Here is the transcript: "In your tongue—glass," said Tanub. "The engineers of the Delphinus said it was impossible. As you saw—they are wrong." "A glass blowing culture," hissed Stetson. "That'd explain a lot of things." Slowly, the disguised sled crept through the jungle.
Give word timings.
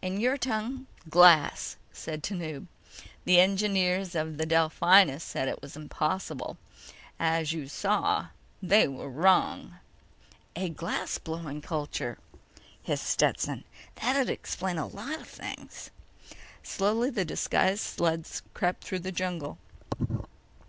"In 0.00 0.20
your 0.20 0.36
tongue—glass," 0.36 1.74
said 1.92 2.22
Tanub. 2.22 2.68
"The 3.24 3.40
engineers 3.40 4.14
of 4.14 4.36
the 4.36 4.46
Delphinus 4.46 5.24
said 5.24 5.48
it 5.48 5.60
was 5.60 5.74
impossible. 5.74 6.56
As 7.18 7.52
you 7.52 7.66
saw—they 7.66 8.84
are 8.86 9.08
wrong." 9.08 9.78
"A 10.54 10.68
glass 10.68 11.18
blowing 11.18 11.62
culture," 11.62 12.18
hissed 12.80 13.08
Stetson. 13.08 13.64
"That'd 13.96 14.30
explain 14.30 14.78
a 14.78 14.86
lot 14.86 15.18
of 15.20 15.26
things." 15.28 15.90
Slowly, 16.62 17.10
the 17.10 17.24
disguised 17.24 17.80
sled 17.84 18.24
crept 18.54 18.84
through 18.84 19.00
the 19.00 19.10
jungle. 19.10 19.58